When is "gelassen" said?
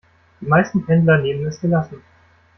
1.61-2.01